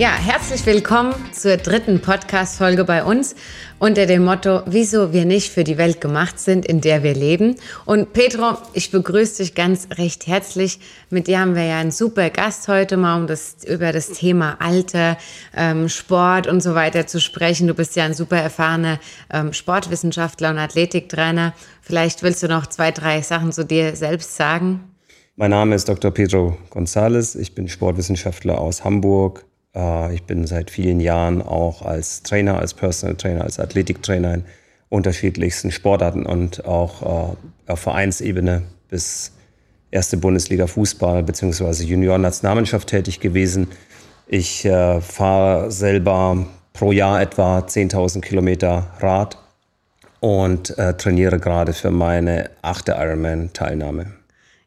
[0.00, 3.34] Ja, herzlich willkommen zur dritten Podcast-Folge bei uns
[3.78, 7.56] unter dem Motto, wieso wir nicht für die Welt gemacht sind, in der wir leben.
[7.84, 10.80] Und Pedro, ich begrüße dich ganz recht herzlich.
[11.10, 14.56] Mit dir haben wir ja einen super Gast heute mal, um das, über das Thema
[14.58, 15.18] Alter,
[15.54, 17.68] ähm, Sport und so weiter zu sprechen.
[17.68, 21.52] Du bist ja ein super erfahrener ähm, Sportwissenschaftler und Athletiktrainer.
[21.82, 24.80] Vielleicht willst du noch zwei, drei Sachen zu dir selbst sagen.
[25.36, 26.10] Mein Name ist Dr.
[26.10, 27.38] Pedro González.
[27.38, 33.16] Ich bin Sportwissenschaftler aus Hamburg, ich bin seit vielen Jahren auch als Trainer, als Personal
[33.16, 34.44] Trainer, als Athletiktrainer in
[34.90, 39.32] unterschiedlichsten Sportarten und auch äh, auf Vereinsebene bis
[39.90, 41.84] erste Bundesliga Fußball bzw.
[41.84, 43.68] Juniorennationalmannschaft tätig gewesen.
[44.26, 49.38] Ich äh, fahre selber pro Jahr etwa 10.000 Kilometer Rad
[50.20, 54.19] und äh, trainiere gerade für meine achte Ironman-Teilnahme.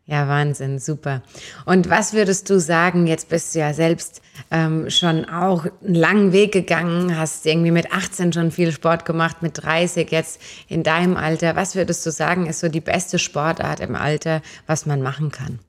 [0.05, 1.21] Ja, Wahnsinn, super.
[1.65, 6.33] Und was würdest du sagen, jetzt bist du ja selbst ähm, schon auch einen langen
[6.33, 11.15] Weg gegangen, hast irgendwie mit 18 schon viel Sport gemacht, mit 30 jetzt in deinem
[11.15, 11.55] Alter.
[11.55, 15.59] Was würdest du sagen, ist so die beste Sportart im Alter, was man machen kann?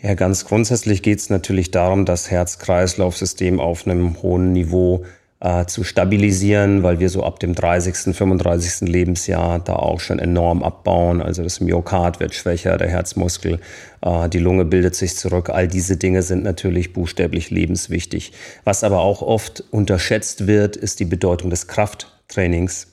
[0.00, 5.04] Ja, ganz grundsätzlich geht es natürlich darum, das Herz-Kreislauf-System auf einem hohen Niveau
[5.40, 8.88] äh, zu stabilisieren, weil wir so ab dem 30., 35.
[8.88, 11.20] Lebensjahr da auch schon enorm abbauen.
[11.20, 13.60] Also das Myokard wird schwächer, der Herzmuskel,
[14.02, 15.50] äh, die Lunge bildet sich zurück.
[15.50, 18.32] All diese Dinge sind natürlich buchstäblich lebenswichtig.
[18.64, 22.88] Was aber auch oft unterschätzt wird, ist die Bedeutung des Krafttrainings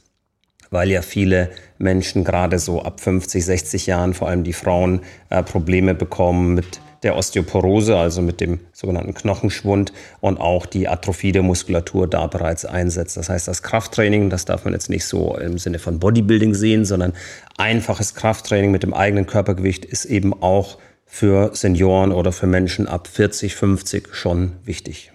[0.74, 5.44] weil ja viele Menschen gerade so ab 50, 60 Jahren, vor allem die Frauen, äh,
[5.44, 11.42] Probleme bekommen mit der Osteoporose, also mit dem sogenannten Knochenschwund und auch die Atrophie der
[11.42, 13.18] Muskulatur da bereits einsetzt.
[13.18, 16.86] Das heißt, das Krafttraining, das darf man jetzt nicht so im Sinne von Bodybuilding sehen,
[16.86, 17.14] sondern
[17.58, 23.08] einfaches Krafttraining mit dem eigenen Körpergewicht ist eben auch für Senioren oder für Menschen ab
[23.08, 25.12] 40, 50 schon wichtig.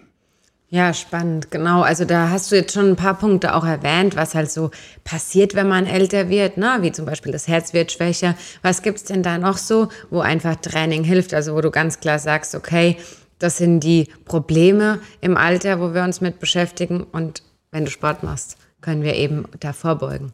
[0.69, 1.83] Ja, spannend, genau.
[1.83, 4.73] Also da hast du jetzt schon ein paar Punkte auch erwähnt, was halt so
[5.05, 6.79] passiert, wenn man älter wird, ne?
[6.81, 8.35] wie zum Beispiel das Herz wird schwächer.
[8.63, 12.19] Was gibt's denn da noch so, wo einfach Training hilft, also wo du ganz klar
[12.19, 12.97] sagst, okay,
[13.39, 18.25] das sind die Probleme im Alter, wo wir uns mit beschäftigen und wenn du Sport
[18.25, 20.33] machst, können wir eben da vorbeugen.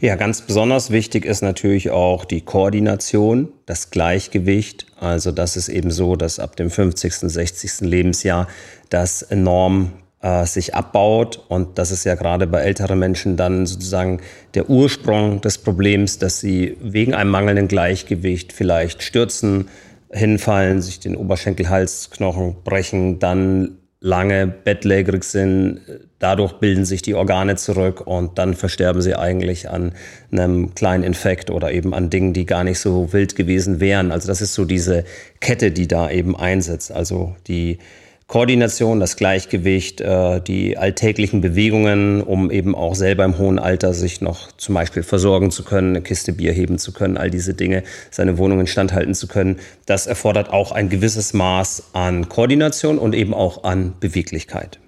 [0.00, 4.86] Ja, ganz besonders wichtig ist natürlich auch die Koordination, das Gleichgewicht.
[4.98, 7.80] Also das ist eben so, dass ab dem 50., 60.
[7.80, 8.48] Lebensjahr
[8.90, 9.92] das enorm
[10.22, 11.44] äh, sich abbaut.
[11.48, 14.20] Und das ist ja gerade bei älteren Menschen dann sozusagen
[14.54, 19.68] der Ursprung des Problems, dass sie wegen einem mangelnden Gleichgewicht vielleicht stürzen,
[20.10, 25.80] hinfallen, sich den Oberschenkelhalsknochen brechen, dann lange bettlägerig sind.
[26.18, 29.92] Dadurch bilden sich die Organe zurück und dann versterben sie eigentlich an
[30.30, 34.12] einem kleinen Infekt oder eben an Dingen, die gar nicht so wild gewesen wären.
[34.12, 35.04] Also das ist so diese
[35.40, 36.92] Kette, die da eben einsetzt.
[36.92, 37.78] Also die
[38.28, 44.20] Koordination, das Gleichgewicht, äh, die alltäglichen Bewegungen, um eben auch selber im hohen Alter sich
[44.20, 47.84] noch zum Beispiel versorgen zu können, eine Kiste Bier heben zu können, all diese Dinge,
[48.10, 49.56] seine Wohnung instand halten zu können.
[49.86, 54.78] Das erfordert auch ein gewisses Maß an Koordination und eben auch an Beweglichkeit.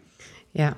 [0.53, 0.77] Ja.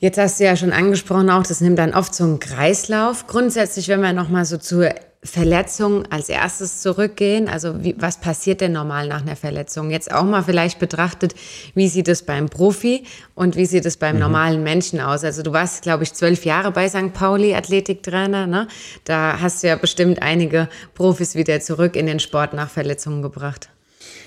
[0.00, 3.26] Jetzt hast du ja schon angesprochen, auch das nimmt dann oft so einen Kreislauf.
[3.26, 4.88] Grundsätzlich, wenn wir nochmal so zur
[5.24, 7.48] Verletzung als erstes zurückgehen?
[7.48, 9.90] Also wie, was passiert denn normal nach einer Verletzung?
[9.90, 11.34] Jetzt auch mal vielleicht betrachtet,
[11.74, 14.20] wie sieht es beim Profi und wie sieht es beim mhm.
[14.20, 15.24] normalen Menschen aus?
[15.24, 17.14] Also du warst, glaube ich, zwölf Jahre bei St.
[17.14, 18.46] Pauli Athletiktrainer.
[18.46, 18.68] Ne?
[19.04, 23.70] Da hast du ja bestimmt einige Profis wieder zurück in den Sport nach Verletzungen gebracht.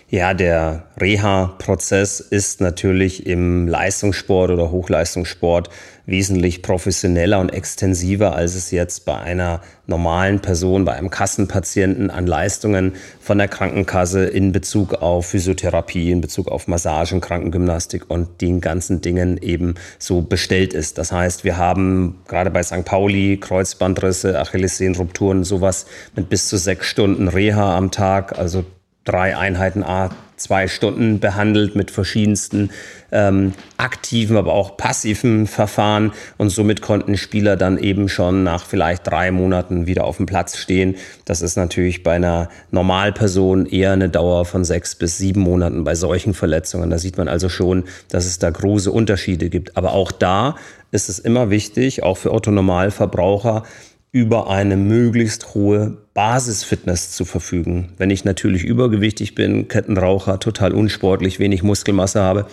[0.10, 5.70] Ja, der Reha-Prozess ist natürlich im Leistungssport oder Hochleistungssport
[6.06, 12.26] wesentlich professioneller und extensiver, als es jetzt bei einer normalen Person, bei einem Kassenpatienten an
[12.26, 18.62] Leistungen von der Krankenkasse in Bezug auf Physiotherapie, in Bezug auf Massagen, Krankengymnastik und den
[18.62, 20.98] ganzen Dingen eben so bestellt ist.
[20.98, 22.86] Das heißt, wir haben gerade bei St.
[22.86, 28.64] Pauli Kreuzbandrisse, Achillessehnenrupturen, sowas mit bis zu sechs Stunden Reha am Tag, also
[29.08, 32.70] drei Einheiten A zwei Stunden behandelt mit verschiedensten
[33.12, 36.14] ähm, aktiven, aber auch passiven Verfahren.
[36.38, 40.58] Und somit konnten Spieler dann eben schon nach vielleicht drei Monaten wieder auf dem Platz
[40.58, 40.96] stehen.
[41.26, 45.96] Das ist natürlich bei einer Normalperson eher eine Dauer von sechs bis sieben Monaten bei
[45.96, 46.90] solchen Verletzungen.
[46.90, 49.76] Da sieht man also schon, dass es da große Unterschiede gibt.
[49.76, 50.56] Aber auch da
[50.92, 53.64] ist es immer wichtig, auch für Otto-Normalverbraucher,
[54.12, 57.94] über eine möglichst hohe Basisfitness zu verfügen.
[57.98, 62.48] Wenn ich natürlich übergewichtig bin, Kettenraucher, total unsportlich, wenig Muskelmasse habe,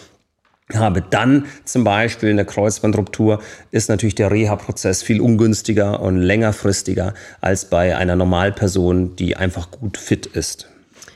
[0.72, 3.40] habe dann zum Beispiel eine Kreuzbandruptur,
[3.70, 9.98] ist natürlich der Reha-Prozess viel ungünstiger und längerfristiger als bei einer Normalperson, die einfach gut
[9.98, 10.68] fit ist.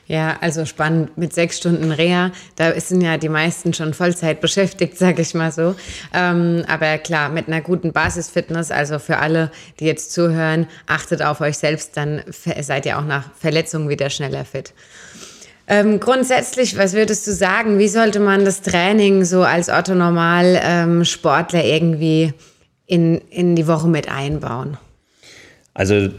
[0.09, 2.31] Ja, also spannend mit sechs Stunden Reha.
[2.55, 5.75] Da sind ja die meisten schon Vollzeit beschäftigt, sage ich mal so.
[6.15, 11.41] Ähm, aber klar, mit einer guten Basisfitness, also für alle, die jetzt zuhören, achtet auf
[11.41, 12.23] euch selbst, dann
[12.59, 14.73] seid ihr auch nach Verletzungen wieder schneller fit.
[15.67, 21.69] Ähm, grundsätzlich, was würdest du sagen, wie sollte man das Training so als Otto-Normal-Sportler ähm,
[21.71, 22.33] irgendwie
[22.87, 24.79] in, in die Woche mit einbauen?
[25.75, 26.09] Also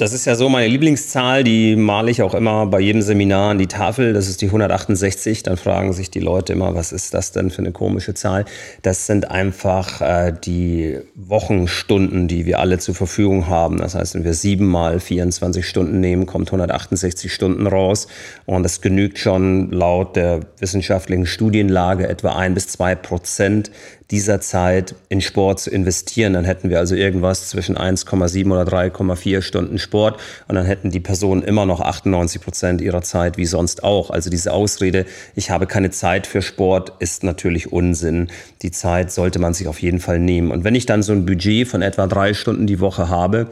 [0.00, 3.58] das ist ja so meine Lieblingszahl, die male ich auch immer bei jedem Seminar an
[3.58, 4.14] die Tafel.
[4.14, 5.42] Das ist die 168.
[5.42, 8.46] Dann fragen sich die Leute immer, was ist das denn für eine komische Zahl?
[8.80, 13.76] Das sind einfach äh, die Wochenstunden, die wir alle zur Verfügung haben.
[13.76, 18.06] Das heißt, wenn wir sieben mal 24 Stunden nehmen, kommt 168 Stunden raus.
[18.46, 23.70] Und das genügt schon laut der wissenschaftlichen Studienlage etwa ein bis zwei Prozent
[24.10, 26.32] dieser Zeit in Sport zu investieren.
[26.32, 31.00] Dann hätten wir also irgendwas zwischen 1,7 oder 3,4 Stunden Sport und dann hätten die
[31.00, 34.10] Personen immer noch 98 Prozent ihrer Zeit wie sonst auch.
[34.10, 38.28] Also diese Ausrede, ich habe keine Zeit für Sport, ist natürlich Unsinn.
[38.62, 40.50] Die Zeit sollte man sich auf jeden Fall nehmen.
[40.50, 43.48] Und wenn ich dann so ein Budget von etwa drei Stunden die Woche habe,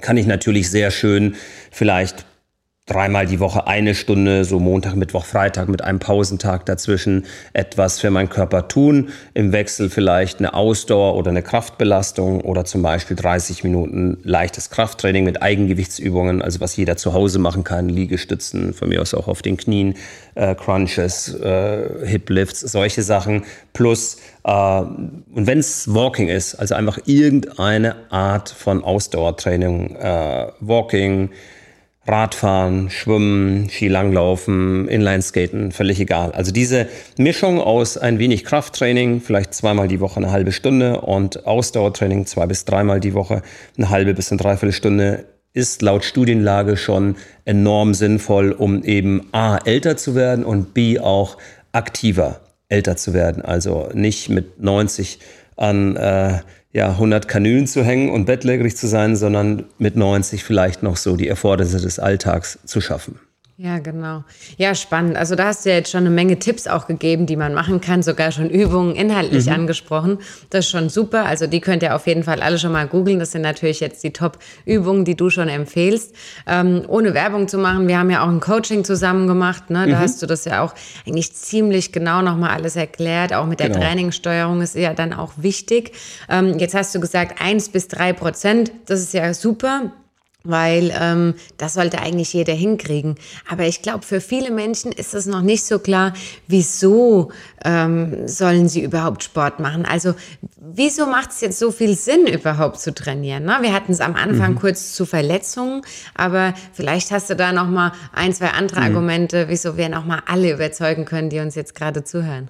[0.00, 1.34] kann ich natürlich sehr schön
[1.70, 2.24] vielleicht
[2.88, 8.10] dreimal die Woche eine Stunde, so Montag, Mittwoch, Freitag mit einem Pausentag dazwischen etwas für
[8.10, 9.10] meinen Körper tun.
[9.34, 15.24] Im Wechsel vielleicht eine Ausdauer oder eine Kraftbelastung oder zum Beispiel 30 Minuten leichtes Krafttraining
[15.24, 19.42] mit Eigengewichtsübungen, also was jeder zu Hause machen kann, Liegestützen, von mir aus auch auf
[19.42, 19.94] den Knien,
[20.34, 23.44] äh, Crunches, äh, Hip Lifts, solche Sachen.
[23.74, 31.30] Plus, äh, und wenn es Walking ist, also einfach irgendeine Art von Ausdauertraining, äh, Walking,
[32.08, 36.32] Radfahren, Schwimmen, Skilanglaufen, Inlineskaten, völlig egal.
[36.32, 41.46] Also diese Mischung aus ein wenig Krafttraining, vielleicht zweimal die Woche eine halbe Stunde und
[41.46, 43.42] Ausdauertraining zwei bis dreimal die Woche
[43.76, 49.58] eine halbe bis eine dreiviertel Stunde ist laut Studienlage schon enorm sinnvoll, um eben A,
[49.58, 51.36] älter zu werden und B, auch
[51.72, 53.42] aktiver älter zu werden.
[53.42, 55.18] Also nicht mit 90
[55.56, 56.38] an äh,
[56.78, 61.16] ja, 100 Kanülen zu hängen und bettlägerig zu sein, sondern mit 90 vielleicht noch so
[61.16, 63.18] die Erfordernisse des Alltags zu schaffen.
[63.60, 64.22] Ja, genau.
[64.56, 65.16] Ja, spannend.
[65.16, 67.80] Also da hast du ja jetzt schon eine Menge Tipps auch gegeben, die man machen
[67.80, 69.52] kann, sogar schon Übungen inhaltlich mhm.
[69.54, 70.18] angesprochen.
[70.50, 71.24] Das ist schon super.
[71.24, 73.18] Also die könnt ihr auf jeden Fall alle schon mal googeln.
[73.18, 76.14] Das sind natürlich jetzt die Top-Übungen, die du schon empfehlst.
[76.46, 79.70] Ähm, ohne Werbung zu machen, wir haben ja auch ein Coaching zusammen gemacht.
[79.70, 79.88] Ne?
[79.88, 79.98] Da mhm.
[79.98, 80.72] hast du das ja auch
[81.04, 83.34] eigentlich ziemlich genau nochmal alles erklärt.
[83.34, 83.80] Auch mit der genau.
[83.80, 85.90] Trainingssteuerung ist ja dann auch wichtig.
[86.28, 88.70] Ähm, jetzt hast du gesagt, eins bis drei Prozent.
[88.86, 89.90] Das ist ja super
[90.44, 93.16] weil ähm, das sollte eigentlich jeder hinkriegen.
[93.50, 96.14] Aber ich glaube, für viele Menschen ist es noch nicht so klar,
[96.46, 97.32] wieso
[97.64, 99.84] ähm, sollen sie überhaupt Sport machen.
[99.84, 100.14] Also
[100.60, 103.44] wieso macht es jetzt so viel Sinn, überhaupt zu trainieren?
[103.44, 103.58] Ne?
[103.62, 104.58] Wir hatten es am Anfang mhm.
[104.58, 105.82] kurz zu Verletzungen,
[106.14, 108.86] aber vielleicht hast du da noch mal ein, zwei andere mhm.
[108.86, 112.48] Argumente, wieso wir noch mal alle überzeugen können, die uns jetzt gerade zuhören.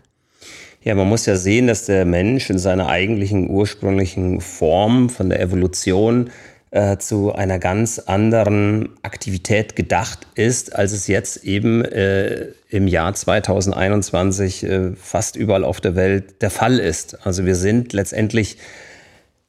[0.82, 5.40] Ja, man muss ja sehen, dass der Mensch in seiner eigentlichen ursprünglichen Form von der
[5.40, 6.30] Evolution
[6.70, 13.14] äh, zu einer ganz anderen Aktivität gedacht ist, als es jetzt eben äh, im Jahr
[13.14, 17.26] 2021 äh, fast überall auf der Welt der Fall ist.
[17.26, 18.58] Also wir sind letztendlich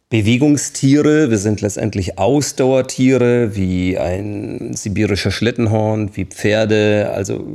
[0.09, 7.45] Bewegungstiere, wir sind letztendlich Ausdauertiere wie ein sibirischer Schlittenhorn, wie Pferde, also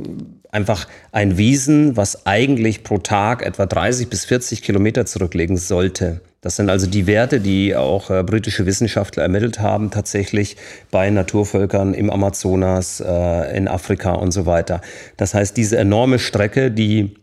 [0.51, 6.21] einfach ein Wesen, was eigentlich pro Tag etwa 30 bis 40 Kilometer zurücklegen sollte.
[6.45, 10.57] Das sind also die Werte, die auch äh, britische Wissenschaftler ermittelt haben, tatsächlich
[10.91, 14.81] bei Naturvölkern im Amazonas, äh, in Afrika und so weiter.
[15.17, 17.15] Das heißt, diese enorme Strecke, die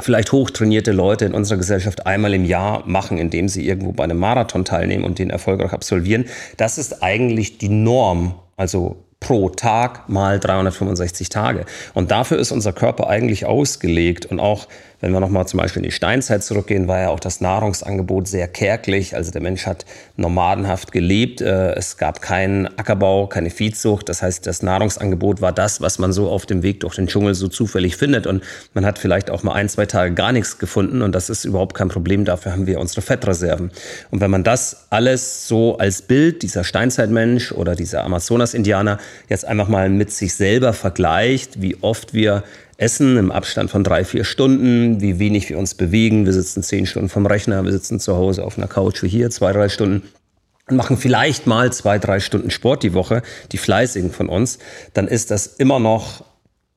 [0.00, 4.18] vielleicht hochtrainierte Leute in unserer Gesellschaft einmal im Jahr machen, indem sie irgendwo bei einem
[4.18, 6.24] Marathon teilnehmen und den erfolgreich absolvieren,
[6.56, 8.34] das ist eigentlich die Norm.
[8.56, 11.64] Also pro Tag mal 365 Tage.
[11.94, 14.68] Und dafür ist unser Körper eigentlich ausgelegt und auch
[15.04, 18.48] wenn wir nochmal zum Beispiel in die Steinzeit zurückgehen, war ja auch das Nahrungsangebot sehr
[18.48, 19.14] kärglich.
[19.14, 19.84] Also der Mensch hat
[20.16, 21.42] nomadenhaft gelebt.
[21.42, 24.08] Äh, es gab keinen Ackerbau, keine Viehzucht.
[24.08, 27.34] Das heißt, das Nahrungsangebot war das, was man so auf dem Weg durch den Dschungel
[27.34, 28.26] so zufällig findet.
[28.26, 31.02] Und man hat vielleicht auch mal ein, zwei Tage gar nichts gefunden.
[31.02, 32.24] Und das ist überhaupt kein Problem.
[32.24, 33.72] Dafür haben wir unsere Fettreserven.
[34.10, 38.96] Und wenn man das alles so als Bild, dieser Steinzeitmensch oder dieser Amazonas-Indianer,
[39.28, 42.44] jetzt einfach mal mit sich selber vergleicht, wie oft wir
[42.76, 46.26] essen im Abstand von drei, vier Stunden, wie wenig wir uns bewegen.
[46.26, 49.30] Wir sitzen zehn Stunden vom Rechner, wir sitzen zu Hause auf einer Couch wie hier,
[49.30, 50.02] zwei, drei Stunden
[50.68, 54.58] und machen vielleicht mal zwei, drei Stunden Sport die Woche, die Fleißigen von uns,
[54.94, 56.24] dann ist das immer noch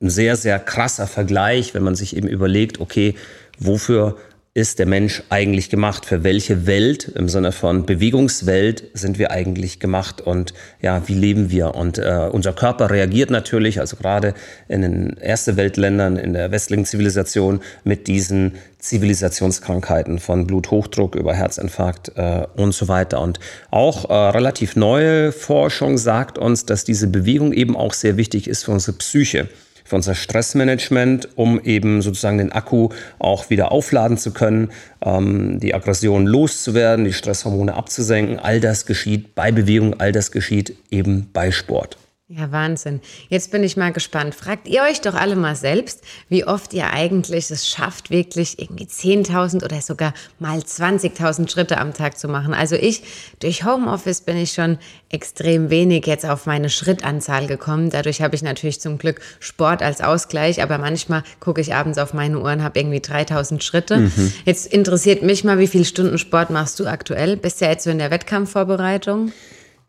[0.02, 3.16] ein sehr, sehr krasser Vergleich, wenn man sich eben überlegt, okay,
[3.58, 4.18] wofür
[4.58, 6.08] ist der Mensch eigentlich gemacht?
[6.08, 10.20] Für welche Welt im Sinne von Bewegungswelt sind wir eigentlich gemacht?
[10.20, 11.76] Und ja, wie leben wir?
[11.76, 14.34] Und äh, unser Körper reagiert natürlich, also gerade
[14.68, 22.14] in den erste Weltländern, in der westlichen Zivilisation, mit diesen Zivilisationskrankheiten von Bluthochdruck über Herzinfarkt
[22.16, 23.22] äh, und so weiter.
[23.22, 28.48] Und auch äh, relativ neue Forschung sagt uns, dass diese Bewegung eben auch sehr wichtig
[28.48, 29.50] ist für unsere Psyche
[29.88, 32.90] für unser Stressmanagement, um eben sozusagen den Akku
[33.20, 34.70] auch wieder aufladen zu können,
[35.04, 38.38] ähm, die Aggression loszuwerden, die Stresshormone abzusenken.
[38.38, 41.98] All das geschieht bei Bewegung, all das geschieht eben bei Sport.
[42.30, 43.00] Ja, Wahnsinn.
[43.30, 44.36] Jetzt bin ich mal gespannt.
[44.36, 48.84] Fragt ihr euch doch alle mal selbst, wie oft ihr eigentlich es schafft, wirklich irgendwie
[48.84, 52.54] 10.000 oder sogar mal 20.000 Schritte am Tag zu machen.
[52.54, 53.04] Also ich,
[53.40, 57.92] durch Homeoffice bin ich schon extrem wenig jetzt auf meine Schrittanzahl gekommen.
[57.92, 62.14] Dadurch habe ich natürlich zum Glück Sport als Ausgleich, aber manchmal gucke ich abends auf
[62.14, 64.00] meine Uhr und habe irgendwie 3.000 Schritte.
[64.00, 64.34] Mhm.
[64.44, 67.38] Jetzt interessiert mich mal, wie viele Stunden Sport machst du aktuell?
[67.38, 69.32] Bist du ja jetzt so in der Wettkampfvorbereitung?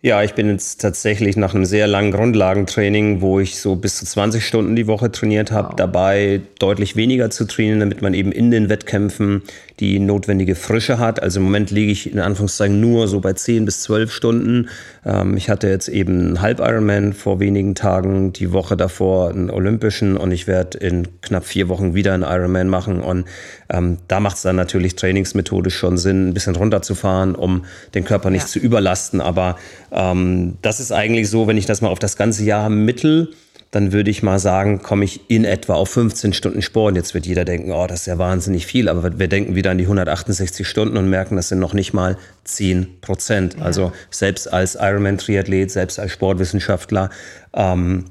[0.00, 4.06] Ja, ich bin jetzt tatsächlich nach einem sehr langen Grundlagentraining, wo ich so bis zu
[4.06, 5.76] 20 Stunden die Woche trainiert habe, wow.
[5.76, 9.42] dabei deutlich weniger zu trainieren, damit man eben in den Wettkämpfen
[9.80, 11.20] die notwendige Frische hat.
[11.20, 14.68] Also im Moment liege ich in Anführungszeichen nur so bei 10 bis 12 Stunden.
[15.04, 20.16] Ähm, ich hatte jetzt eben einen Halb-Ironman vor wenigen Tagen, die Woche davor einen Olympischen
[20.16, 23.00] und ich werde in knapp vier Wochen wieder einen Ironman machen.
[23.00, 23.26] Und
[23.68, 27.64] ähm, da macht es dann natürlich trainingsmethodisch schon Sinn, ein bisschen runterzufahren, um
[27.94, 28.48] den Körper nicht ja.
[28.48, 29.20] zu überlasten.
[29.20, 29.56] Aber
[29.92, 33.32] ähm, das ist eigentlich so, wenn ich das mal auf das ganze Jahr mittel
[33.70, 36.96] dann würde ich mal sagen, komme ich in etwa auf 15 Stunden Sport.
[36.96, 39.78] Jetzt wird jeder denken, oh, das ist ja wahnsinnig viel, aber wir denken wieder an
[39.78, 43.56] die 168 Stunden und merken, das sind noch nicht mal 10 Prozent.
[43.58, 43.64] Ja.
[43.64, 47.10] Also selbst als Ironman-Triathlet, selbst als Sportwissenschaftler
[47.52, 48.06] ähm,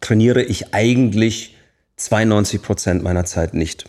[0.00, 1.56] trainiere ich eigentlich
[1.96, 3.84] 92 Prozent meiner Zeit nicht.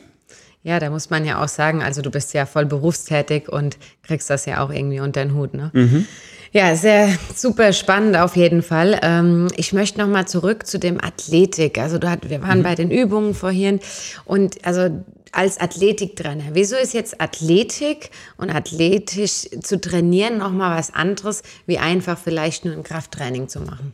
[0.63, 4.30] Ja, da muss man ja auch sagen, also du bist ja voll berufstätig und kriegst
[4.30, 5.72] das ja auch irgendwie unter den Hut, ne?
[5.74, 6.06] Mhm.
[6.53, 9.00] Ja, sehr super spannend auf jeden Fall.
[9.01, 11.77] Ähm, ich möchte noch mal zurück zu dem Athletik.
[11.77, 12.63] Also du hat, wir waren mhm.
[12.63, 13.80] bei den Übungen vorhin
[14.25, 20.94] und also als Athletiktrainer, wieso ist jetzt Athletik und athletisch zu trainieren noch mal was
[20.94, 23.94] anderes, wie einfach vielleicht nur ein Krafttraining zu machen?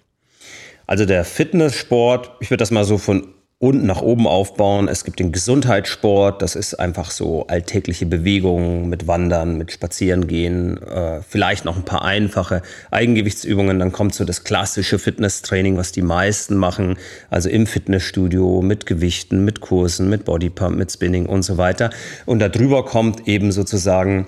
[0.88, 3.28] Also der Fitnesssport, ich würde das mal so von
[3.60, 4.88] und nach oben aufbauen.
[4.88, 11.22] Es gibt den Gesundheitssport, das ist einfach so alltägliche Bewegungen mit Wandern, mit Spazierengehen, äh,
[11.28, 12.62] vielleicht noch ein paar einfache
[12.92, 13.80] Eigengewichtsübungen.
[13.80, 16.98] Dann kommt so das klassische Fitnesstraining, was die meisten machen,
[17.32, 21.90] also im Fitnessstudio mit Gewichten, mit Kursen, mit Bodypump, mit Spinning und so weiter.
[22.28, 24.28] Und darüber kommt eben sozusagen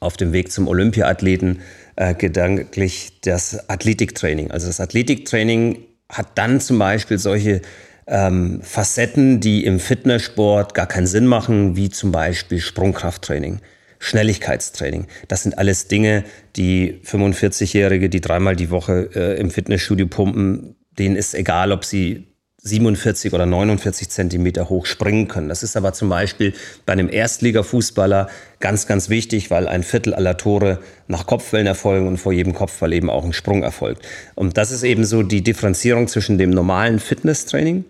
[0.00, 1.60] auf dem Weg zum Olympiaathleten
[1.94, 4.50] äh, gedanklich das Athletiktraining.
[4.50, 7.62] Also das Athletiktraining hat dann zum Beispiel solche
[8.10, 13.60] ähm, Facetten, die im Fitnesssport gar keinen Sinn machen, wie zum Beispiel Sprungkrafttraining.
[14.00, 15.06] Schnelligkeitstraining.
[15.28, 16.24] Das sind alles Dinge,
[16.56, 22.26] die 45-Jährige, die dreimal die Woche äh, im Fitnessstudio pumpen, denen ist egal, ob sie
[22.62, 25.48] 47 oder 49 Zentimeter hoch springen können.
[25.48, 26.54] Das ist aber zum Beispiel
[26.86, 32.18] bei einem Erstligafußballer ganz, ganz wichtig, weil ein Viertel aller Tore nach Kopfwellen erfolgen und
[32.18, 34.06] vor jedem Kopfball eben auch ein Sprung erfolgt.
[34.34, 37.84] Und das ist eben so die Differenzierung zwischen dem normalen Fitnesstraining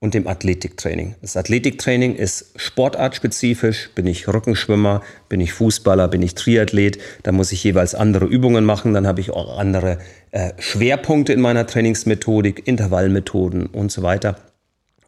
[0.00, 1.14] und dem Athletiktraining.
[1.22, 3.90] Das Athletiktraining ist sportartspezifisch.
[3.94, 8.64] Bin ich Rückenschwimmer, bin ich Fußballer, bin ich Triathlet, da muss ich jeweils andere Übungen
[8.64, 9.98] machen, dann habe ich auch andere
[10.32, 14.36] äh, Schwerpunkte in meiner Trainingsmethodik, Intervallmethoden und so weiter.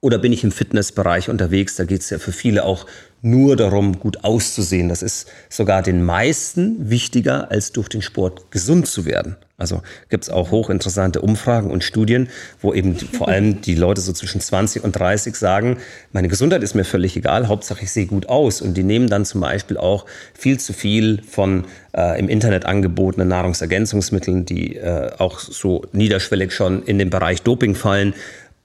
[0.01, 1.77] Oder bin ich im Fitnessbereich unterwegs?
[1.77, 2.87] Da geht es ja für viele auch
[3.21, 4.89] nur darum, gut auszusehen.
[4.89, 9.37] Das ist sogar den meisten wichtiger, als durch den Sport gesund zu werden.
[9.57, 12.29] Also gibt es auch hochinteressante Umfragen und Studien,
[12.61, 15.79] wo eben vor allem die Leute so zwischen 20 und 30 sagen,
[16.13, 18.61] meine Gesundheit ist mir völlig egal, Hauptsache ich sehe gut aus.
[18.61, 21.65] Und die nehmen dann zum Beispiel auch viel zu viel von
[21.97, 27.75] äh, im Internet angebotenen Nahrungsergänzungsmitteln, die äh, auch so niederschwellig schon in den Bereich Doping
[27.75, 28.15] fallen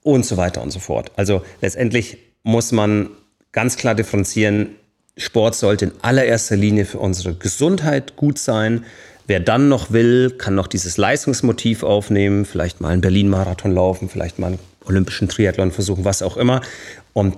[0.03, 1.11] und so weiter und so fort.
[1.15, 3.09] Also letztendlich muss man
[3.51, 4.75] ganz klar differenzieren,
[5.15, 8.85] Sport sollte in allererster Linie für unsere Gesundheit gut sein.
[9.27, 14.39] Wer dann noch will, kann noch dieses Leistungsmotiv aufnehmen, vielleicht mal einen Berlin-Marathon laufen, vielleicht
[14.39, 16.61] mal einen olympischen Triathlon versuchen, was auch immer.
[17.13, 17.37] Und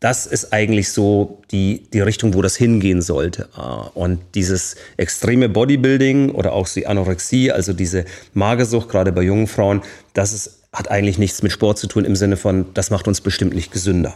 [0.00, 3.48] das ist eigentlich so die, die Richtung, wo das hingehen sollte.
[3.54, 9.48] Ah, und dieses extreme Bodybuilding oder auch die Anorexie, also diese Magersucht, gerade bei jungen
[9.48, 9.82] Frauen,
[10.14, 13.20] das ist, hat eigentlich nichts mit Sport zu tun im Sinne von, das macht uns
[13.20, 14.14] bestimmt nicht gesünder.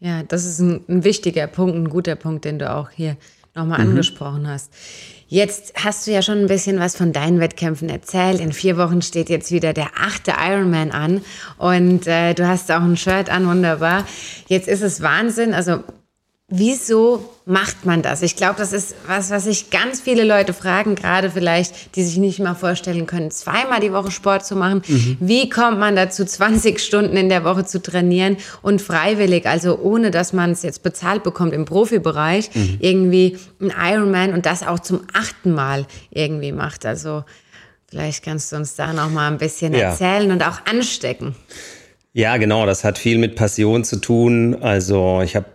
[0.00, 3.16] Ja, das ist ein, ein wichtiger Punkt, ein guter Punkt, den du auch hier
[3.54, 3.90] nochmal mhm.
[3.90, 4.72] angesprochen hast.
[5.28, 8.40] Jetzt hast du ja schon ein bisschen was von deinen Wettkämpfen erzählt.
[8.40, 11.22] In vier Wochen steht jetzt wieder der achte Ironman an
[11.58, 14.06] und äh, du hast auch ein Shirt an, wunderbar.
[14.46, 15.52] Jetzt ist es Wahnsinn.
[15.52, 15.82] Also
[16.48, 18.22] Wieso macht man das?
[18.22, 22.18] Ich glaube, das ist was, was sich ganz viele Leute fragen, gerade vielleicht, die sich
[22.18, 24.82] nicht mal vorstellen können, zweimal die Woche Sport zu machen.
[24.86, 25.16] Mhm.
[25.18, 30.12] Wie kommt man dazu, 20 Stunden in der Woche zu trainieren und freiwillig, also ohne
[30.12, 32.78] dass man es jetzt bezahlt bekommt im Profibereich, mhm.
[32.78, 36.86] irgendwie ein Ironman und das auch zum achten Mal irgendwie macht?
[36.86, 37.24] Also
[37.90, 39.90] vielleicht kannst du uns da noch mal ein bisschen ja.
[39.90, 41.34] erzählen und auch anstecken.
[42.16, 44.56] Ja, genau, das hat viel mit Passion zu tun.
[44.62, 45.46] Also ich habe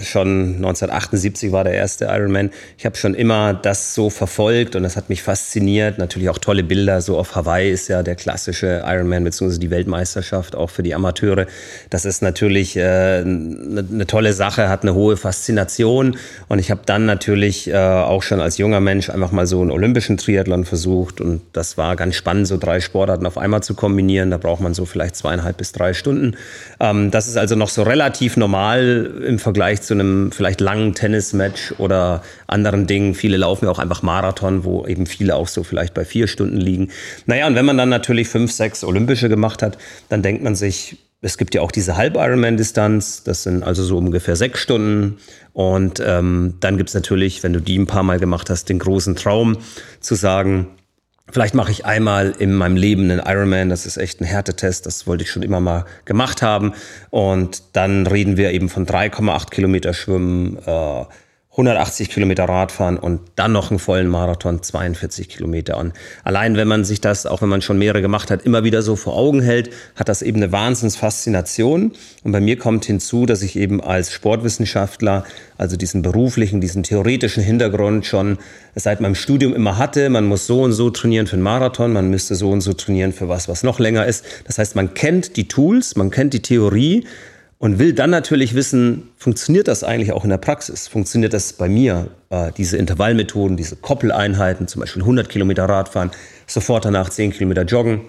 [0.00, 2.50] schon 1978 war der erste Ironman.
[2.78, 5.98] Ich habe schon immer das so verfolgt und das hat mich fasziniert.
[5.98, 7.00] Natürlich auch tolle Bilder.
[7.00, 11.46] So auf Hawaii ist ja der klassische Ironman beziehungsweise die Weltmeisterschaft auch für die Amateure.
[11.90, 16.16] Das ist natürlich äh, eine, eine tolle Sache, hat eine hohe Faszination.
[16.48, 19.70] Und ich habe dann natürlich äh, auch schon als junger Mensch einfach mal so einen
[19.70, 24.30] olympischen Triathlon versucht und das war ganz spannend, so drei Sportarten auf einmal zu kombinieren.
[24.30, 26.36] Da braucht man so vielleicht zweieinhalb bis drei Stunden.
[26.80, 30.92] Ähm, das ist also noch so relativ normal im Vergleich Vergleich zu einem vielleicht langen
[30.92, 33.14] Tennismatch oder anderen Dingen.
[33.14, 36.58] Viele laufen ja auch einfach Marathon, wo eben viele auch so vielleicht bei vier Stunden
[36.58, 36.90] liegen.
[37.24, 39.78] Naja, und wenn man dann natürlich fünf, sechs Olympische gemacht hat,
[40.10, 44.36] dann denkt man sich, es gibt ja auch diese Halb-Ironman-Distanz, das sind also so ungefähr
[44.36, 45.16] sechs Stunden.
[45.54, 48.78] Und ähm, dann gibt es natürlich, wenn du die ein paar Mal gemacht hast, den
[48.78, 49.56] großen Traum
[49.98, 50.66] zu sagen,
[51.30, 55.06] Vielleicht mache ich einmal in meinem Leben einen Ironman, das ist echt ein Härtetest, das
[55.06, 56.74] wollte ich schon immer mal gemacht haben.
[57.10, 61.04] Und dann reden wir eben von 3,8 Kilometer Schwimmen, äh,
[61.54, 65.78] 180 Kilometer Radfahren und dann noch einen vollen Marathon, 42 Kilometer.
[65.78, 65.92] Und
[66.24, 68.96] allein wenn man sich das, auch wenn man schon mehrere gemacht hat, immer wieder so
[68.96, 71.92] vor Augen hält, hat das eben eine Wahnsinnsfaszination.
[72.24, 75.22] Und bei mir kommt hinzu, dass ich eben als Sportwissenschaftler,
[75.56, 78.38] also diesen beruflichen, diesen theoretischen Hintergrund schon
[78.74, 80.10] seit meinem Studium immer hatte.
[80.10, 83.12] Man muss so und so trainieren für einen Marathon, man müsste so und so trainieren
[83.12, 84.24] für was, was noch länger ist.
[84.44, 87.06] Das heißt, man kennt die Tools, man kennt die Theorie,
[87.64, 90.86] und will dann natürlich wissen, funktioniert das eigentlich auch in der Praxis?
[90.86, 96.10] Funktioniert das bei mir, äh, diese Intervallmethoden, diese Koppeleinheiten, zum Beispiel 100 Kilometer Radfahren,
[96.46, 98.02] sofort danach 10 Kilometer joggen?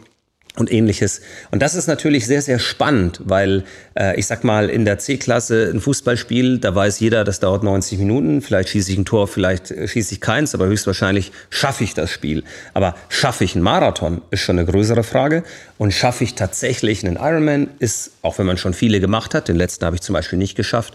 [0.57, 1.21] Und ähnliches.
[1.51, 3.63] Und das ist natürlich sehr, sehr spannend, weil
[3.97, 7.99] äh, ich sag mal, in der C-Klasse ein Fußballspiel, da weiß jeder, das dauert 90
[7.99, 11.93] Minuten, vielleicht schieße ich ein Tor, vielleicht äh, schieße ich keins, aber höchstwahrscheinlich schaffe ich
[11.93, 12.43] das Spiel.
[12.73, 15.43] Aber schaffe ich einen Marathon, ist schon eine größere Frage.
[15.77, 19.57] Und schaffe ich tatsächlich einen Ironman, ist, auch wenn man schon viele gemacht hat, den
[19.57, 20.93] letzten habe ich zum Beispiel nicht geschafft,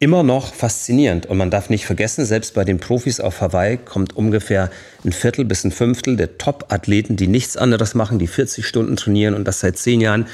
[0.00, 1.26] immer noch faszinierend.
[1.26, 4.70] Und man darf nicht vergessen, selbst bei den Profis auf Hawaii kommt ungefähr
[5.04, 9.34] ein Viertel bis ein Fünftel der Top-Athleten, die nichts anderes machen, die 40 Stunden trainieren
[9.34, 10.26] und das seit zehn Jahren,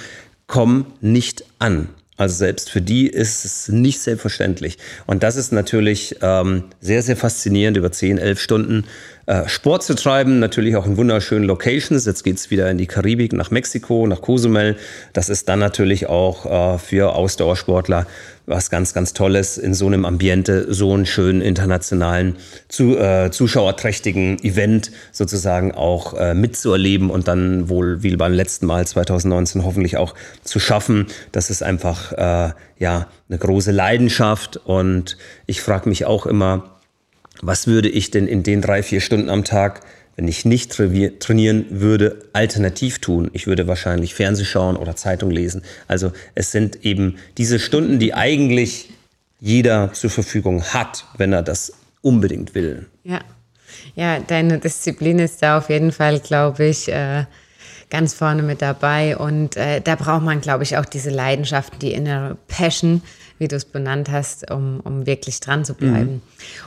[0.46, 1.88] kommen nicht an.
[2.16, 4.78] Also selbst für die ist es nicht selbstverständlich.
[5.06, 8.84] Und das ist natürlich ähm, sehr, sehr faszinierend, über 10, 11 Stunden
[9.26, 10.38] äh, Sport zu treiben.
[10.38, 12.06] Natürlich auch in wunderschönen Locations.
[12.06, 14.76] Jetzt geht's wieder in die Karibik, nach Mexiko, nach Cozumel.
[15.12, 18.06] Das ist dann natürlich auch äh, für Ausdauersportler
[18.46, 22.36] was ganz, ganz Tolles, in so einem Ambiente so einen schönen internationalen,
[22.68, 28.86] zu, äh, zuschauerträchtigen Event sozusagen auch äh, mitzuerleben und dann wohl wie beim letzten Mal
[28.86, 31.06] 2019 hoffentlich auch zu schaffen.
[31.32, 36.76] Das ist einfach äh, ja eine große Leidenschaft und ich frage mich auch immer,
[37.42, 39.80] was würde ich denn in den drei, vier Stunden am Tag
[40.16, 43.30] wenn ich nicht trainieren würde, alternativ tun.
[43.34, 45.62] Ich würde wahrscheinlich Fernseh schauen oder Zeitung lesen.
[45.88, 48.90] Also es sind eben diese Stunden, die eigentlich
[49.40, 52.86] jeder zur Verfügung hat, wenn er das unbedingt will.
[53.04, 53.20] Ja,
[53.94, 57.24] ja deine Disziplin ist da auf jeden Fall, glaube ich, äh,
[57.90, 59.18] ganz vorne mit dabei.
[59.18, 63.02] Und äh, da braucht man, glaube ich, auch diese Leidenschaft, die innere Passion
[63.38, 66.14] wie du es benannt hast, um, um wirklich dran zu bleiben.
[66.14, 66.22] Mhm.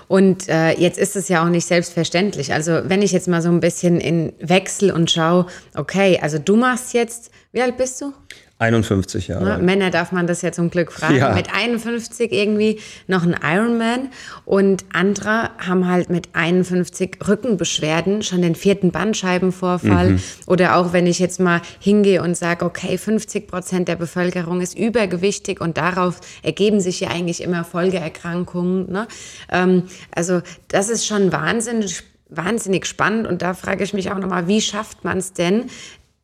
[0.07, 2.53] Und äh, jetzt ist es ja auch nicht selbstverständlich.
[2.53, 6.55] Also wenn ich jetzt mal so ein bisschen in Wechsel und schaue, okay, also du
[6.55, 8.13] machst jetzt, wie alt bist du?
[8.59, 9.45] 51 Jahre.
[9.45, 11.15] Na, Männer darf man das ja zum Glück fragen.
[11.15, 11.33] Ja.
[11.33, 14.09] Mit 51 irgendwie noch ein Ironman
[14.43, 20.11] und andere haben halt mit 51 Rückenbeschwerden, schon den vierten Bandscheibenvorfall.
[20.11, 20.21] Mhm.
[20.45, 24.77] Oder auch wenn ich jetzt mal hingehe und sage, okay, 50 Prozent der Bevölkerung ist
[24.77, 28.91] übergewichtig und darauf ergeben sich ja eigentlich immer Folgeerkrankungen.
[28.91, 29.07] Ne?
[29.49, 34.47] Ähm, also das ist schon wahnsinnig wahnsinnig spannend und da frage ich mich auch nochmal,
[34.47, 35.65] wie schafft man es denn,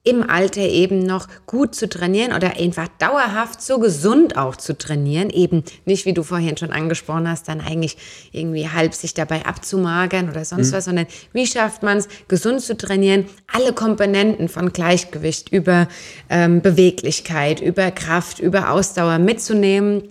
[0.06, 5.32] im Alter eben noch gut zu trainieren oder einfach dauerhaft so gesund auch zu trainieren.
[5.32, 7.98] Eben nicht, wie du vorhin schon angesprochen hast, dann eigentlich
[8.32, 10.76] irgendwie halb sich dabei abzumagern oder sonst mhm.
[10.76, 15.88] was, sondern wie schafft man es, gesund zu trainieren, alle Komponenten von Gleichgewicht über
[16.30, 20.04] ähm, Beweglichkeit, über Kraft, über Ausdauer mitzunehmen,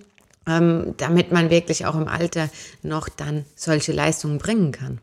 [0.45, 2.49] ähm, damit man wirklich auch im Alter
[2.83, 4.99] noch dann solche Leistungen bringen kann.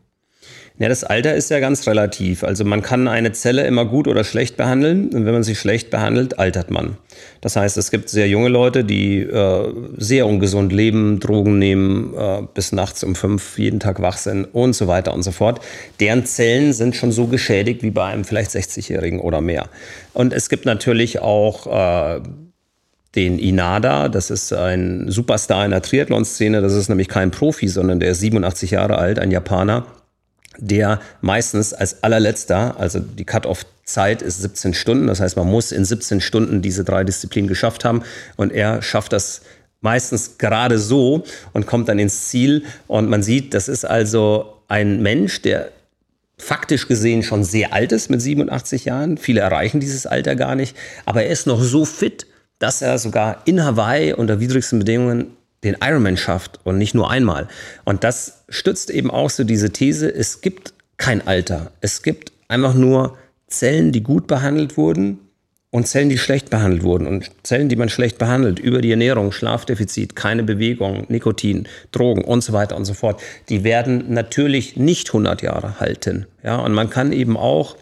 [0.79, 2.43] Ja, das Alter ist ja ganz relativ.
[2.43, 5.09] Also man kann eine Zelle immer gut oder schlecht behandeln.
[5.09, 6.97] Und wenn man sie schlecht behandelt, altert man.
[7.41, 12.41] Das heißt, es gibt sehr junge Leute, die äh, sehr ungesund leben, Drogen nehmen, äh,
[12.53, 15.61] bis nachts um fünf jeden Tag wach sind und so weiter und so fort.
[15.99, 19.69] Deren Zellen sind schon so geschädigt wie bei einem vielleicht 60-Jährigen oder mehr.
[20.13, 21.67] Und es gibt natürlich auch
[22.17, 22.21] äh,
[23.15, 27.99] den Inada, das ist ein Superstar in der Triathlon-Szene, das ist nämlich kein Profi, sondern
[27.99, 29.85] der ist 87 Jahre alt, ein Japaner
[30.57, 35.85] der meistens als allerletzter, also die Cut-off-Zeit ist 17 Stunden, das heißt, man muss in
[35.85, 38.03] 17 Stunden diese drei Disziplinen geschafft haben
[38.37, 39.41] und er schafft das
[39.81, 45.01] meistens gerade so und kommt dann ins Ziel und man sieht, das ist also ein
[45.01, 45.71] Mensch, der
[46.37, 49.17] faktisch gesehen schon sehr alt ist mit 87 Jahren.
[49.17, 52.25] Viele erreichen dieses Alter gar nicht, aber er ist noch so fit,
[52.59, 57.47] dass er sogar in Hawaii unter widrigsten Bedingungen den Ironman schafft und nicht nur einmal.
[57.85, 61.71] Und das stützt eben auch so diese These, es gibt kein Alter.
[61.81, 65.19] Es gibt einfach nur Zellen, die gut behandelt wurden
[65.73, 67.07] und Zellen, die schlecht behandelt wurden.
[67.07, 72.43] Und Zellen, die man schlecht behandelt, über die Ernährung, Schlafdefizit, keine Bewegung, Nikotin, Drogen und
[72.43, 76.27] so weiter und so fort, die werden natürlich nicht 100 Jahre halten.
[76.43, 77.75] Ja, und man kann eben auch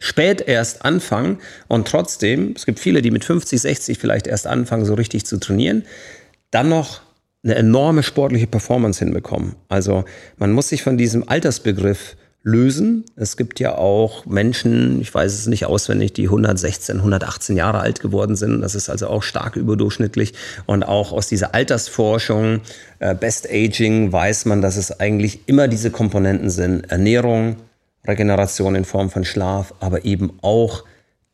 [0.00, 4.84] spät erst anfangen und trotzdem, es gibt viele, die mit 50, 60 vielleicht erst anfangen,
[4.84, 5.84] so richtig zu trainieren
[6.50, 7.00] dann noch
[7.44, 9.54] eine enorme sportliche Performance hinbekommen.
[9.68, 10.04] Also
[10.36, 13.04] man muss sich von diesem Altersbegriff lösen.
[13.16, 18.00] Es gibt ja auch Menschen, ich weiß es nicht auswendig, die 116, 118 Jahre alt
[18.00, 18.60] geworden sind.
[18.62, 20.34] Das ist also auch stark überdurchschnittlich.
[20.66, 22.60] Und auch aus dieser Altersforschung,
[23.00, 26.90] äh, Best Aging, weiß man, dass es eigentlich immer diese Komponenten sind.
[26.90, 27.56] Ernährung,
[28.06, 30.84] Regeneration in Form von Schlaf, aber eben auch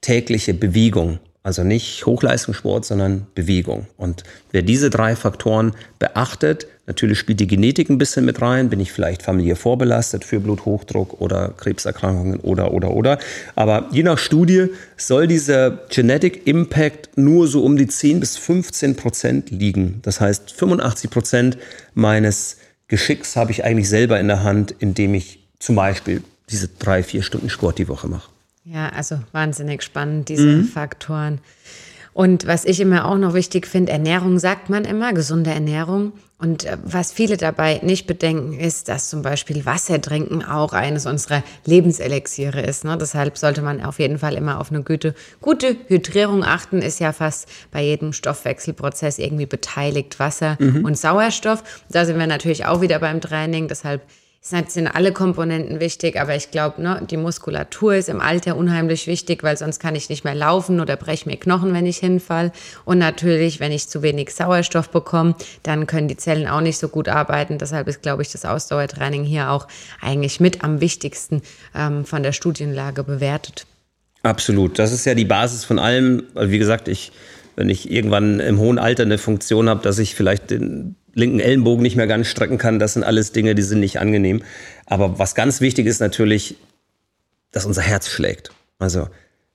[0.00, 1.18] tägliche Bewegung.
[1.44, 3.86] Also nicht Hochleistungssport, sondern Bewegung.
[3.98, 8.80] Und wer diese drei Faktoren beachtet, natürlich spielt die Genetik ein bisschen mit rein, bin
[8.80, 13.18] ich vielleicht familiär vorbelastet für Bluthochdruck oder Krebserkrankungen oder, oder, oder.
[13.56, 18.96] Aber je nach Studie soll dieser Genetic Impact nur so um die 10 bis 15
[18.96, 20.00] Prozent liegen.
[20.00, 21.58] Das heißt, 85 Prozent
[21.92, 22.56] meines
[22.88, 27.22] Geschicks habe ich eigentlich selber in der Hand, indem ich zum Beispiel diese drei, vier
[27.22, 28.33] Stunden Sport die Woche mache.
[28.64, 30.64] Ja, also wahnsinnig spannend, diese mhm.
[30.64, 31.40] Faktoren.
[32.14, 36.12] Und was ich immer auch noch wichtig finde, Ernährung sagt man immer, gesunde Ernährung.
[36.38, 41.06] Und äh, was viele dabei nicht bedenken, ist, dass zum Beispiel Wasser trinken auch eines
[41.06, 42.84] unserer Lebenselixiere ist.
[42.84, 42.96] Ne?
[42.96, 46.82] Deshalb sollte man auf jeden Fall immer auf eine gute, gute Hydrierung achten.
[46.82, 50.84] Ist ja fast bei jedem Stoffwechselprozess irgendwie beteiligt, Wasser mhm.
[50.84, 51.64] und Sauerstoff.
[51.90, 53.66] Da sind wir natürlich auch wieder beim Training.
[53.66, 54.02] Deshalb
[54.50, 59.06] es sind alle Komponenten wichtig, aber ich glaube, ne, die Muskulatur ist im Alter unheimlich
[59.06, 62.52] wichtig, weil sonst kann ich nicht mehr laufen oder breche mir Knochen, wenn ich hinfall.
[62.84, 66.88] Und natürlich, wenn ich zu wenig Sauerstoff bekomme, dann können die Zellen auch nicht so
[66.88, 67.56] gut arbeiten.
[67.56, 69.66] Deshalb ist, glaube ich, das Ausdauertraining hier auch
[70.02, 71.40] eigentlich mit am wichtigsten
[71.74, 73.66] ähm, von der Studienlage bewertet.
[74.22, 74.78] Absolut.
[74.78, 76.24] Das ist ja die Basis von allem.
[76.34, 77.12] Wie gesagt, ich,
[77.56, 81.82] wenn ich irgendwann im hohen Alter eine Funktion habe, dass ich vielleicht den linken Ellenbogen
[81.82, 82.78] nicht mehr ganz strecken kann.
[82.78, 84.42] Das sind alles Dinge, die sind nicht angenehm.
[84.86, 86.56] Aber was ganz wichtig ist natürlich,
[87.52, 88.50] dass unser Herz schlägt.
[88.78, 89.08] Also,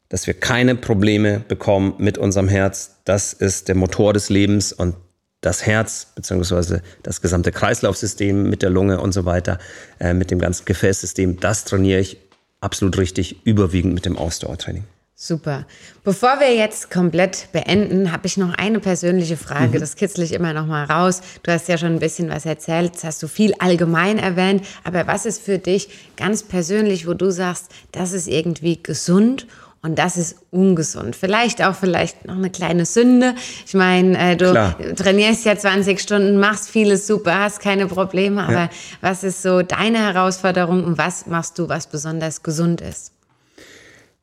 [0.08, 2.95] dass wir keine Probleme bekommen mit unserem Herz.
[3.06, 4.95] Das ist der Motor des Lebens und
[5.41, 9.60] das Herz beziehungsweise das gesamte Kreislaufsystem mit der Lunge und so weiter,
[10.00, 12.17] äh, mit dem ganzen Gefäßsystem, das trainiere ich
[12.60, 14.84] absolut richtig, überwiegend mit dem Ausdauertraining.
[15.21, 15.65] Super.
[16.05, 19.75] Bevor wir jetzt komplett beenden, habe ich noch eine persönliche Frage.
[19.75, 19.82] Mhm.
[19.82, 21.19] Das kitzle ich immer noch mal raus.
[21.43, 24.65] Du hast ja schon ein bisschen was erzählt, das hast du viel allgemein erwähnt.
[24.86, 29.45] Aber was ist für dich ganz persönlich, wo du sagst, das ist irgendwie gesund
[29.82, 31.17] und das ist ungesund.
[31.17, 33.36] Vielleicht auch vielleicht noch eine kleine Sünde.
[33.67, 34.77] Ich meine, äh, du Klar.
[34.95, 38.43] trainierst ja 20 Stunden, machst vieles super, hast keine Probleme.
[38.43, 38.69] Aber ja.
[39.01, 43.12] was ist so deine Herausforderung und was machst du, was besonders gesund ist?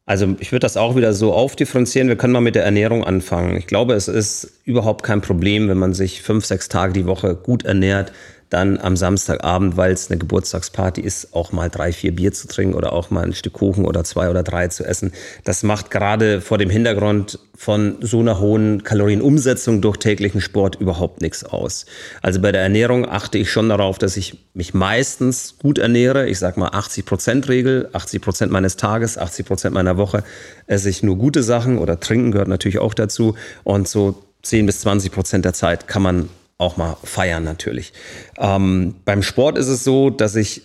[0.08, 2.08] Also ich würde das auch wieder so aufdifferenzieren.
[2.08, 3.56] Wir können mal mit der Ernährung anfangen.
[3.56, 7.34] Ich glaube, es ist überhaupt kein Problem, wenn man sich fünf, sechs Tage die Woche
[7.34, 8.12] gut ernährt,
[8.50, 12.74] dann am Samstagabend, weil es eine Geburtstagsparty ist, auch mal drei, vier Bier zu trinken
[12.74, 15.12] oder auch mal ein Stück Kuchen oder zwei oder drei zu essen.
[15.44, 21.22] Das macht gerade vor dem Hintergrund von so einer hohen Kalorienumsetzung durch täglichen Sport überhaupt
[21.22, 21.86] nichts aus.
[22.22, 26.28] Also bei der Ernährung achte ich schon darauf, dass ich mich meistens gut ernähre.
[26.28, 30.22] Ich sage mal 80 Prozent Regel, 80 Prozent meines Tages, 80 Prozent meiner Woche
[30.66, 33.34] esse ich nur gute Sachen oder trinken gehört natürlich auch dazu.
[33.64, 37.92] Und so 10 bis 20 Prozent der Zeit kann man auch mal feiern natürlich.
[38.38, 40.62] Ähm, beim Sport ist es so, dass ich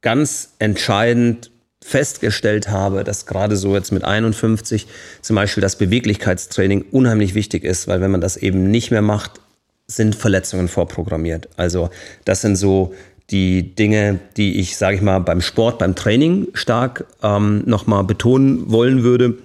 [0.00, 1.50] ganz entscheidend
[1.82, 4.86] festgestellt habe, dass gerade so jetzt mit 51
[5.22, 9.40] zum Beispiel das Beweglichkeitstraining unheimlich wichtig ist, weil wenn man das eben nicht mehr macht,
[9.86, 11.48] sind Verletzungen vorprogrammiert.
[11.56, 11.90] Also
[12.24, 12.94] das sind so
[13.30, 18.70] die Dinge, die ich, sage ich mal, beim Sport, beim Training stark ähm, nochmal betonen
[18.70, 19.38] wollen würde.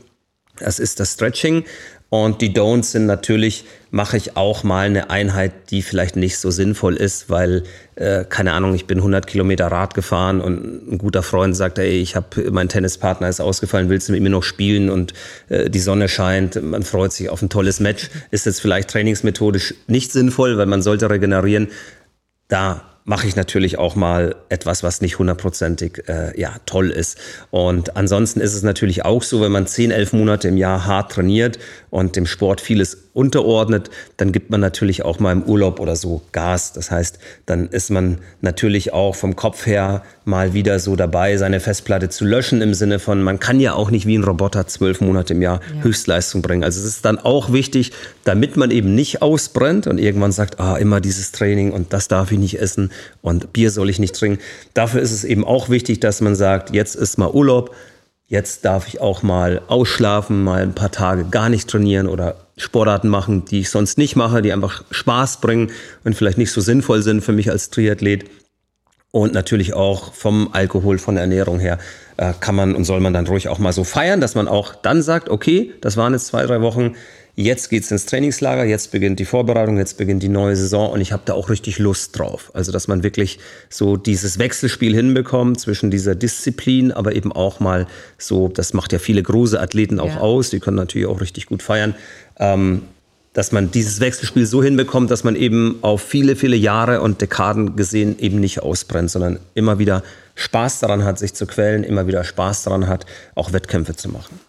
[0.59, 1.65] Das ist das Stretching.
[2.13, 6.52] Und die Don'ts sind natürlich, mache ich auch mal eine Einheit, die vielleicht nicht so
[6.52, 7.63] sinnvoll ist, weil,
[7.95, 11.89] äh, keine Ahnung, ich bin 100 Kilometer Rad gefahren und ein guter Freund sagt, ey,
[11.89, 15.15] ich habe, mein Tennispartner ist ausgefallen, willst du mit mir noch spielen und
[15.49, 18.12] äh, die Sonne scheint, man freut sich auf ein tolles Match.
[18.30, 21.69] Ist jetzt vielleicht trainingsmethodisch nicht sinnvoll, weil man sollte regenerieren.
[22.47, 27.17] Da mache ich natürlich auch mal etwas, was nicht hundertprozentig äh, ja, toll ist.
[27.51, 31.11] Und ansonsten ist es natürlich auch so, wenn man zehn, elf Monate im Jahr hart
[31.11, 35.95] trainiert und dem Sport vieles unterordnet, dann gibt man natürlich auch mal im Urlaub oder
[35.95, 36.73] so Gas.
[36.73, 41.59] Das heißt, dann ist man natürlich auch vom Kopf her mal wieder so dabei, seine
[41.59, 45.01] Festplatte zu löschen im Sinne von, man kann ja auch nicht wie ein Roboter zwölf
[45.01, 45.83] Monate im Jahr ja.
[45.83, 46.63] Höchstleistung bringen.
[46.63, 47.91] Also es ist dann auch wichtig,
[48.23, 52.31] damit man eben nicht ausbrennt und irgendwann sagt, ah, immer dieses Training und das darf
[52.31, 52.89] ich nicht essen
[53.21, 54.41] und Bier soll ich nicht trinken.
[54.73, 57.75] Dafür ist es eben auch wichtig, dass man sagt, jetzt ist mal Urlaub,
[58.27, 63.10] jetzt darf ich auch mal ausschlafen, mal ein paar Tage gar nicht trainieren oder Sportarten
[63.10, 65.71] machen, die ich sonst nicht mache, die einfach Spaß bringen
[66.03, 68.25] und vielleicht nicht so sinnvoll sind für mich als Triathlet.
[69.12, 71.77] Und natürlich auch vom Alkohol, von der Ernährung her,
[72.17, 74.73] äh, kann man und soll man dann ruhig auch mal so feiern, dass man auch
[74.73, 76.95] dann sagt, okay, das waren jetzt zwei, drei Wochen,
[77.35, 81.11] Jetzt geht's ins Trainingslager, jetzt beginnt die Vorbereitung, jetzt beginnt die neue Saison und ich
[81.11, 82.51] habe da auch richtig Lust drauf.
[82.53, 87.87] Also dass man wirklich so dieses Wechselspiel hinbekommt zwischen dieser Disziplin, aber eben auch mal
[88.19, 90.19] so, das macht ja viele große Athleten auch ja.
[90.19, 91.95] aus, die können natürlich auch richtig gut feiern,
[92.37, 92.83] ähm,
[93.33, 97.75] dass man dieses Wechselspiel so hinbekommt, dass man eben auf viele, viele Jahre und Dekaden
[97.75, 100.03] gesehen eben nicht ausbrennt, sondern immer wieder
[100.35, 104.39] Spaß daran hat, sich zu quälen, immer wieder Spaß daran hat, auch Wettkämpfe zu machen.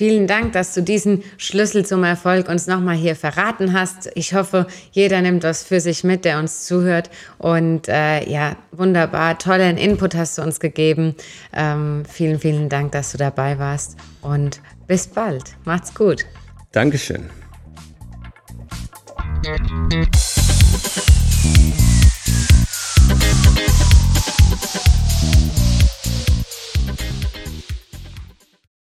[0.00, 4.10] Vielen Dank, dass du diesen Schlüssel zum Erfolg uns nochmal hier verraten hast.
[4.14, 7.10] Ich hoffe, jeder nimmt was für sich mit, der uns zuhört.
[7.36, 11.16] Und äh, ja, wunderbar, tollen Input hast du uns gegeben.
[11.52, 13.98] Ähm, vielen, vielen Dank, dass du dabei warst.
[14.22, 15.54] Und bis bald.
[15.66, 16.24] Macht's gut.
[16.72, 17.28] Dankeschön.
[19.42, 20.16] Thank
[24.74, 24.90] you.